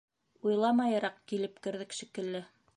[0.47, 2.47] Уйламайыраҡ килеп керҙек шикелле.